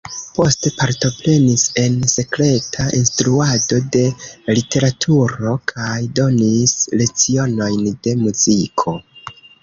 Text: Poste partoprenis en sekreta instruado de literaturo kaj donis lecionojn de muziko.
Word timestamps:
Poste 0.35 0.69
partoprenis 0.75 1.63
en 1.81 1.97
sekreta 2.13 2.85
instruado 2.99 3.77
de 3.95 4.01
literaturo 4.59 5.53
kaj 5.73 5.99
donis 6.21 6.73
lecionojn 7.03 7.85
de 8.09 8.15
muziko. 8.23 8.95